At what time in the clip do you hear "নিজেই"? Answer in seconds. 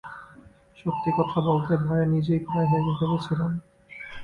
2.05-2.41